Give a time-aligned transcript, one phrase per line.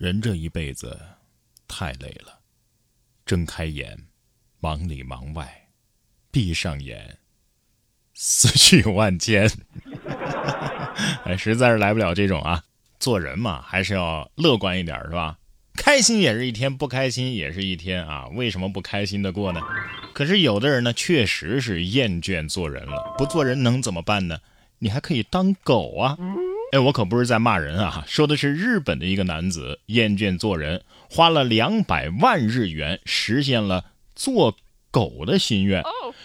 [0.00, 0.98] 人这一辈子
[1.68, 2.40] 太累了，
[3.26, 4.06] 睁开眼，
[4.58, 5.44] 忙里忙外；
[6.30, 7.18] 闭上眼，
[8.14, 9.46] 思绪万千。
[11.26, 12.64] 哎，实在是来不了这种啊！
[12.98, 15.36] 做人嘛，还是要乐观一点，是吧？
[15.74, 18.26] 开心也是一天，不开心也是一天啊！
[18.28, 19.60] 为什么不开心的过呢？
[20.14, 24.38] 可是有的人呢，确实是厌倦做人了，不做人能怎么办呢？
[24.78, 26.16] 你还可以当狗啊！
[26.72, 34.56] 哎，我可不是在骂人啊，说的是日本的一个男子厌倦做人，花了两百万日元实现了做
[34.92, 35.82] 狗的心愿。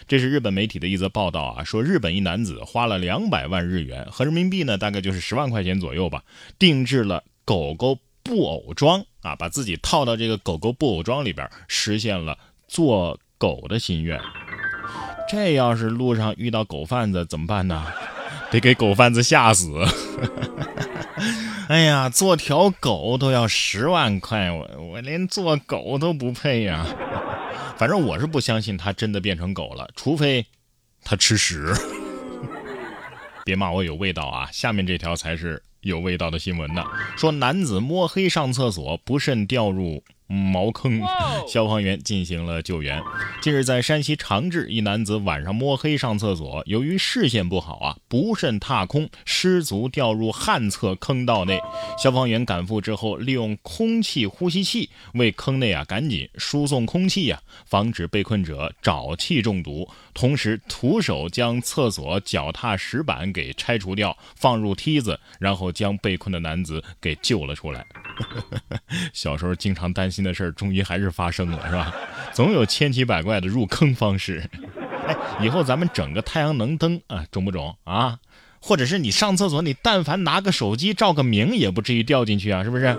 [0.08, 6.24] 这是日本媒体的一则报道啊，说日本一男子花了两百万日元，合人民币呢大概就是十万块钱左右吧，
[6.60, 12.38] 定制了狗狗布偶装啊，把自己套到这个狗狗布偶装里边，实现了
[12.68, 14.22] 做狗的心愿。
[15.28, 17.84] 这要是路上遇到狗贩子怎么办呢？
[18.52, 19.72] 得给狗贩子吓死！
[21.68, 26.86] 哎呀，做条狗都要十万块，我我连做狗都不配呀！
[27.78, 30.46] 反正我是不相信他真的变成狗了，除非
[31.04, 31.74] 他吃屎。
[33.44, 34.48] 别骂我有味道啊！
[34.52, 36.84] 下面这条才是有味道的新闻呢。
[37.18, 40.04] 说男子摸黑上厕所，不慎掉入。
[40.28, 41.02] 茅坑，
[41.48, 43.02] 消防员进行了救援。
[43.42, 51.60] 近日，在山西长治，一男子晚上摸黑上厕所，由于视线不好啊，不慎踏空，失足掉入旱厕坑道内。
[51.98, 59.88] 消防员赶赴之后，利用空气呼吸器为坑内啊赶紧输送空气呀，防止被困者沼气中毒。
[60.14, 67.86] 同时，徒手将厕所脚踏石板给拆除掉，放入梯子，然后将被困的男子给救了出来。
[69.14, 71.94] 小时候经常担心的事儿，终于还是发生了，是吧？
[72.34, 74.50] 总有千奇百怪的入坑方式。
[75.08, 78.20] 哎，以后咱们整个太阳能灯啊，中不中啊？
[78.60, 82.98] 或者是你上厕所，你但凡拿个手机照个明，也不至于掉进去啊，是不是？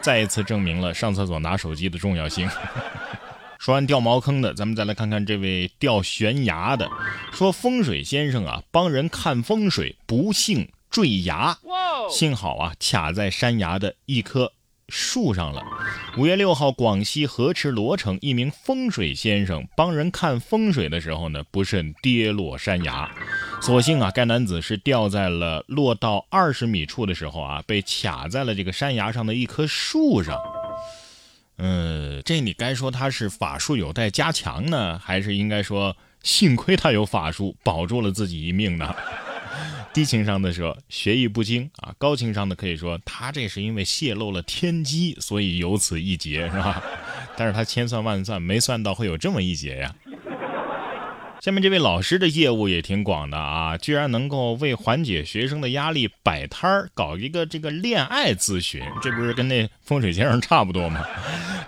[0.00, 2.48] 再一次证明了上厕所拿手机的重要性。
[3.58, 6.88] 说完掉茅坑的，咱们再来看看这位掉悬崖的。
[7.32, 10.68] 说风水先生啊，帮人看风水，不幸。
[10.88, 11.58] 坠崖，
[12.08, 14.52] 幸好啊，卡在山崖的一棵
[14.88, 15.62] 树上了。
[16.16, 23.10] 五月六号，广西河池罗城一名风水先生帮人看风水的时候呢，不慎跌落山崖。
[23.60, 30.38] 所幸啊，该男子是掉在了落到二十米处的时候啊，被卡在了这个山崖上的一棵树上。
[31.58, 38.94] 嗯，这你该说他是法术有待加强呢，还是应该说幸亏他有法术保住了自己一命呢？
[39.96, 46.82] 低情商的说学艺不精啊，高情商的可以说他这是因为泄露了天机，所以有此一劫，是吧？
[47.34, 49.94] 但是他千算万算没算到会有这么一劫呀。
[51.40, 61.02] 下面这位老师的业务也挺广的啊，居然能够为缓解学生的压力摆摊儿，搞一个这个恋爱咨询，这不是跟那风水先生差不多吗？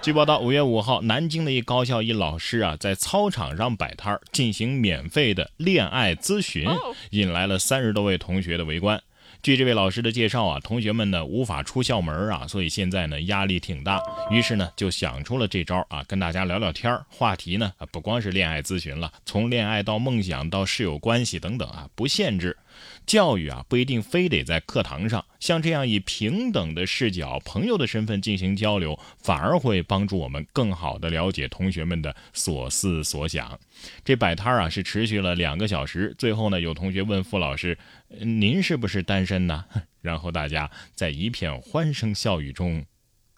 [0.00, 6.68] 据报道，五月五号，南京的一高校一老师啊，在操场上摆摊儿进行免费的恋爱咨询，
[7.10, 9.02] 引来了三十多位同学的围观。
[9.42, 14.00] 据这位老师的介绍啊，同学们呢无法出校门啊，所以现在呢压力挺大，
[14.30, 17.04] 于是呢就想出了这招啊，跟大家聊聊天儿。
[17.08, 22.56] 话题呢啊不光是恋爱咨询了，从恋爱到梦想到室友关系等等啊，不限制。
[23.06, 33.58] 教育啊，不一定非得在课堂上，像这样以平等的视角、朋友的身份进行交流，反而会帮助我们更好的了解同学们的所思所想。
[34.04, 36.14] 这摆摊啊，是持续了两个小时。
[36.18, 37.78] 最后呢，有同学问傅老师
[38.20, 39.64] ：“您是不是单身呢？”
[40.02, 42.84] 然后大家在一片欢声笑语中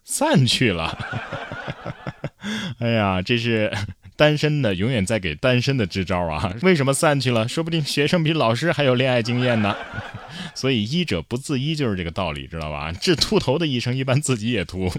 [0.03, 0.97] 散去了。
[2.79, 3.71] 哎呀，这是。
[4.21, 6.53] 单身的永远在给单身的支招啊！
[6.61, 7.47] 为什么散去了？
[7.47, 9.75] 说不定学生比老师还有恋爱经验呢。
[10.53, 12.91] 所以医者不自医就是这个道理，知道吧？
[12.91, 14.91] 治秃头的医生一般自己也秃。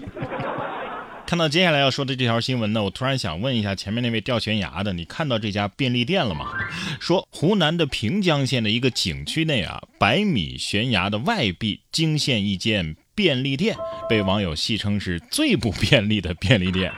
[1.25, 6.51] 看到接下来要说的这条新闻呢，我突然想问一下前面那位掉悬崖的，你看到这家便利店了吗？
[6.99, 12.97] 说湖南的平江县的一个景区内啊，百米悬崖的外壁惊现一件。
[13.15, 13.75] 便利店
[14.09, 16.91] 被网友戏称是最不便利的便利店。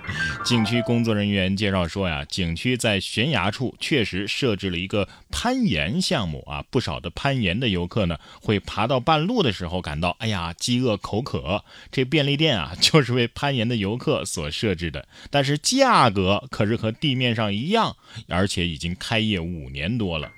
[0.44, 15.08] 景区工作人员介绍说呀，景区在悬崖处确实设置了一个攀岩项目啊，不少的攀岩的游客呢会爬到半路的时候感到哎呀饥饿口渴，这便利店啊就是为攀岩的游客所设置的。
[15.30, 17.96] 但是价格可是和地面上一样，
[18.28, 20.32] 而且已经开业五年多了，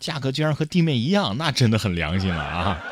[0.00, 2.82] 价格居然和地面一样，那真的很良心了啊！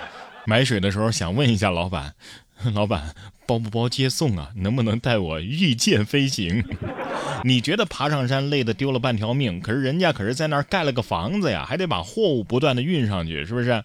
[0.46, 2.14] 买水的时候想问一下老板，
[2.74, 3.14] 老板
[3.46, 4.50] 包不包接送啊？
[4.56, 6.64] 能不能带我御剑飞行？
[7.44, 13.66] 你觉得爬上山累得丢了半条命，可是人家可是在那儿盖了个房子呀，还得把货物不断的运上去，是不是？
[13.66, 13.84] 对呀。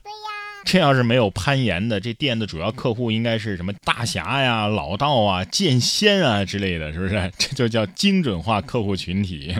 [0.65, 7.31] 这要是没有攀岩的，这店的主要客户应该是什么大侠呀、老道啊、剑仙啊之类的，是不是？
[7.37, 9.55] 这就叫精准化客户群体。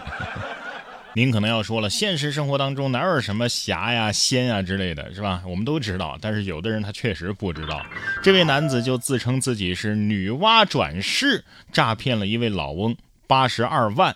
[1.18, 5.42] 您可能要说了，现实生活当中哪有什么侠呀、仙啊之类的，是吧？
[5.48, 7.84] 我们都知道，但是有的人他确实不知道。
[8.22, 12.96] 这位男子就自称自己是女娲转世，诈骗了一位老翁。
[13.25, 14.16] 八十二万。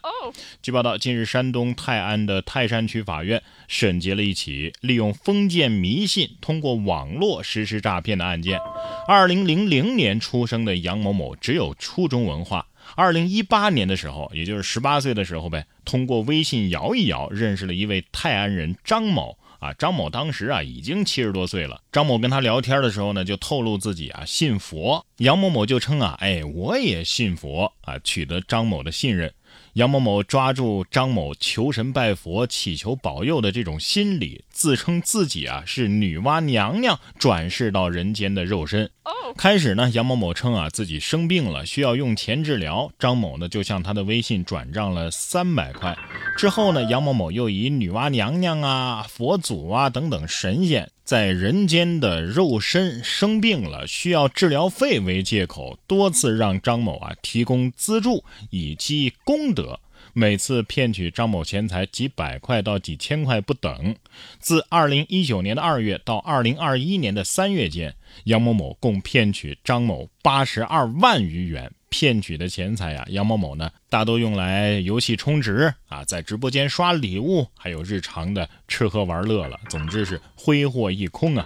[0.62, 8.60] 据报道，近日山东泰安的泰山区法院审结了一起利用封建迷信通过网络实施诈骗的案件。
[9.08, 12.68] 二零零零年出生的杨某某只有初中文化。
[12.96, 19.38] 二零一八年的时候，也就是十八岁的时候呗，通过微信摇一摇认识了一位泰安人张某。
[19.60, 21.84] 啊，张某当时啊已经七十多岁了。
[21.92, 25.06] 张某跟他聊天的时候呢，就透露自己啊信佛。
[25.18, 29.32] 杨某某就称啊，哎，我也信佛啊，取得张某的信任。
[29.74, 38.90] 杨某某抓住张某求神拜佛、祈求保佑的这种心理，自称自己啊是女娲娘娘转世到人间的肉身。
[39.38, 42.92] 开始呢，杨某某称啊自己生病了，需要用钱治疗。
[43.00, 45.98] 张某呢就向他的微信转账了三百块。
[46.38, 50.90] 之后呢，杨某某又以女娲娘娘啊、佛祖啊等等神仙。
[51.04, 59.78] 在人间的肉身生病了，需要治疗费为借口，多次让张某啊提供资助以积功德，
[60.14, 63.96] 每次骗取张某钱财几百块到几千块不等。
[64.40, 71.72] 自二零一九年的二月到二零二一年的三月间，杨某某共骗取张某八十二万余元。
[71.94, 79.60] 骗取的钱财呀，杨某某呢，大多用来游戏充值啊，在直播间刷礼物，还有日常的吃喝玩乐了。
[79.68, 81.46] 总之是挥霍一空啊。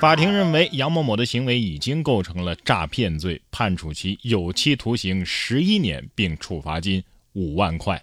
[0.00, 7.04] 法庭认为杨某某的行为已经构成了诈骗罪，判处其有期徒刑十一年，并处罚金
[7.34, 8.02] 五万块。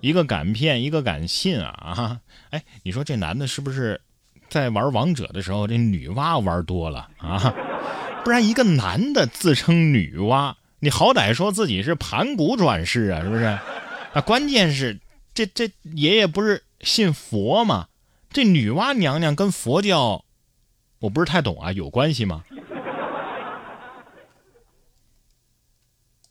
[0.00, 2.20] 一个敢骗，一个敢信啊啊！
[2.50, 4.00] 哎，你说这男的是不是
[4.48, 7.52] 在玩王者的时候，这女娲玩多了啊？
[8.24, 13.44] 不然，一个男的自称女娲，你好歹说自己是盘古转世啊，是不是？
[13.44, 15.00] 啊，关键是
[15.34, 17.88] 这这爷爷不是信佛吗？
[18.30, 20.24] 这女娲娘娘跟佛教，
[21.00, 22.44] 我不是太懂啊，有关系吗？